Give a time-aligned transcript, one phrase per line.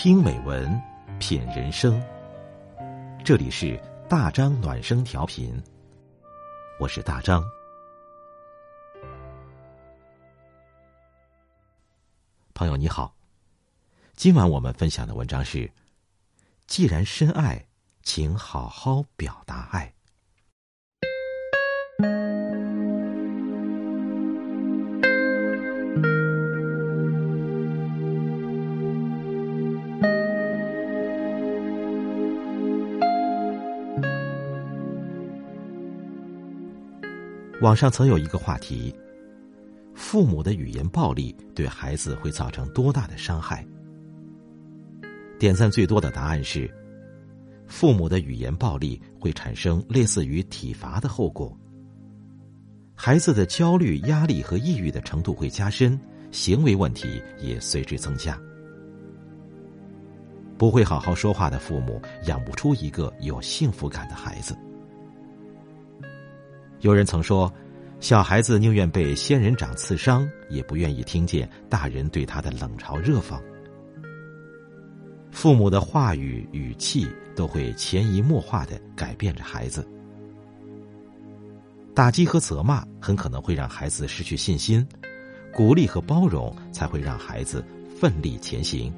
[0.00, 0.80] 听美文，
[1.18, 2.00] 品人生。
[3.24, 3.76] 这里是
[4.08, 5.60] 大张暖声调频，
[6.78, 7.42] 我是大张。
[12.54, 13.12] 朋友你好，
[14.14, 15.68] 今晚我们分享的文章是：
[16.68, 17.66] 既然深爱，
[18.04, 19.92] 请好好表达爱。
[37.60, 38.94] 网上曾有一个话题：
[39.92, 43.66] 父母的语言暴力对孩子会造成多大的伤害？
[45.40, 46.72] 点赞最多的答案是：
[47.66, 51.56] 父母的语言暴力会产生类似于体罚的后果，
[52.94, 55.98] 孩子的焦虑、压力和抑郁的程度会加深，
[56.30, 58.40] 行为问题也随之增加。
[60.56, 64.56] 不会好好说话的父母，养不出一个有幸福感的孩子。
[66.80, 67.52] 有人曾说，
[67.98, 73.36] 小孩子宁愿被仙人掌刺伤，也不愿意听见大人对他的冷嘲热讽。
[75.32, 79.86] 父母的话语语气都会潜移默化的改变着孩子。
[81.94, 84.86] 打击和责骂很可能会让孩子失去信心，
[85.52, 87.64] 鼓励和包容才会让孩子
[88.00, 88.92] 奋力前行。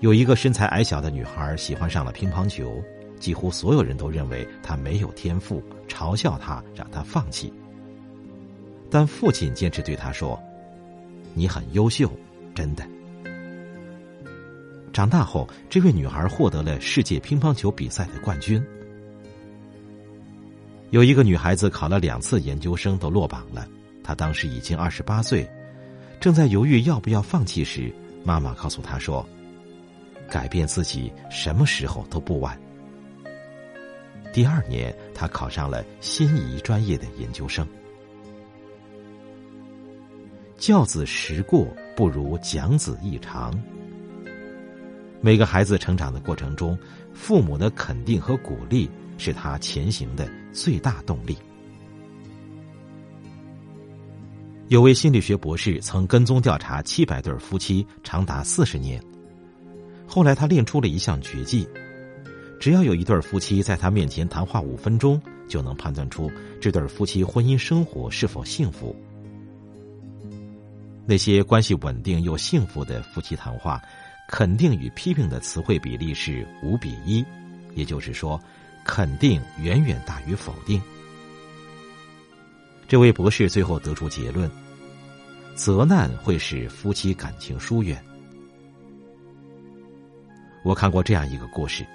[0.00, 2.82] 有一个身材矮小的女孩喜欢上了乒乓球。
[3.20, 7.52] 几乎所有人都认为他没有天赋，嘲笑他，让他放弃。
[8.90, 10.40] 但父亲坚持对他说
[11.34, 12.10] ：“你很优秀，
[12.54, 12.84] 真的。”
[14.92, 18.60] 长大后，这位女孩获得了世界乒乓球比赛的冠军。
[20.90, 23.68] 有一个女孩子考了两次研究生都落榜了，
[24.02, 25.48] 她当时已经二十八岁，
[26.18, 29.24] 正在犹豫要不要放弃时，妈妈告诉她说
[30.28, 32.60] ：“改变自己，什么时候都不晚。”
[34.32, 37.66] 第二年，他考上了心仪专业的研究生。
[40.56, 43.52] 教子时过，不如讲子一长。
[45.20, 46.78] 每个孩子成长的过程中，
[47.12, 51.36] 父母的肯定和鼓励是他前行的最大动力。
[54.68, 59.02] 有位心理学博士曾跟踪调查七百对夫妻长达四十年，
[60.06, 61.68] 后来他练出了一项绝技。
[62.60, 68.94] 只要有一对夫妻在他面前谈话五分钟，就能判断出这对夫妻婚姻生活是否幸福。
[71.06, 73.82] 那些关系稳定又幸福的夫妻谈话，
[74.28, 77.24] 肯定与批评的词汇比例是五比一，
[77.74, 78.38] 也就是说，
[78.84, 80.80] 肯定远远大于否定。
[82.86, 84.50] 这位博士最后得出结论：
[85.54, 88.04] 责难会使夫妻感情疏远。
[90.62, 91.86] 我看过这样一个故事。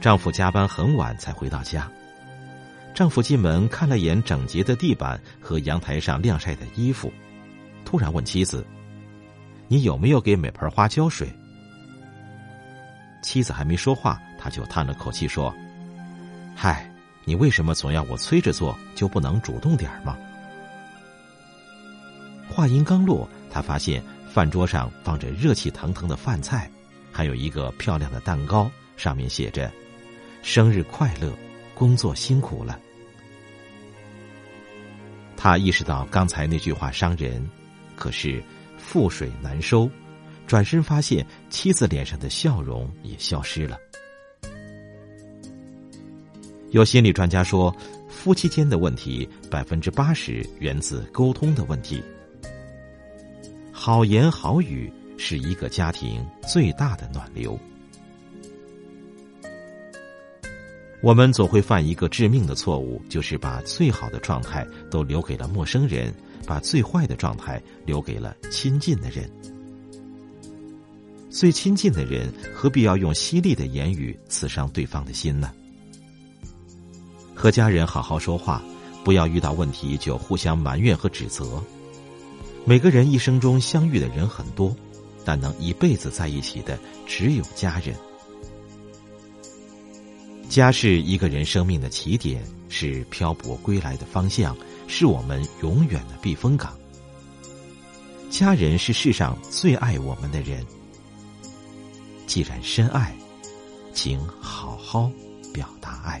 [0.00, 1.86] 丈夫加班很晚才回到家，
[2.94, 7.12] 丈夫进门看了眼整洁的地板和阳台上晾晒的衣服，
[7.84, 8.66] 突然问妻子
[9.68, 11.30] ：“你有没有给每盆花浇水？”
[13.22, 15.54] 妻子还没说话，他就叹了口气说
[16.56, 16.90] ：“嗨，
[17.26, 20.16] 你为什么总要我催着做，就不能主动点吗？”
[22.48, 26.70] 话音刚落，他发现饭桌上放着热气腾腾的饭菜，
[27.12, 29.70] 还有一个漂亮的蛋糕，上面写着。
[30.42, 31.32] 生日快乐，
[31.74, 32.78] 工作辛苦了。
[35.36, 37.48] 他意识到刚才那句话伤人，
[37.96, 38.42] 可是
[38.78, 39.90] 覆水难收。
[40.46, 43.78] 转身发现妻子脸上的笑容也消失了。
[46.70, 47.72] 有心理专家说，
[48.08, 52.02] 夫妻间的问题百分之八十源自沟通的问题。
[53.70, 57.58] 好言好语是一个家庭最大的暖流。
[61.02, 66.12] 我们总会犯一个致命的错误，就是把最好的状态都留给了陌生人，
[66.46, 69.30] 把最坏的状态留给了亲近的人。
[71.30, 75.50] 最亲近的人，何必要用犀利的言语刺伤对方的心呢？
[77.34, 78.62] 和家人好好说话，
[79.02, 81.62] 不要遇到问题就互相埋怨和指责。
[82.66, 84.76] 每个人一生中相遇的人很多，
[85.24, 87.96] 但能一辈子在一起的只有家人。
[90.50, 94.56] 家是一个人生命的起点，是漂泊归来的方向，
[94.88, 96.76] 是我们永远的避风港。
[98.30, 100.66] 家人是世上最爱我们的人。
[102.26, 103.16] 既然深爱，
[103.94, 105.08] 请好好
[105.54, 106.20] 表达爱。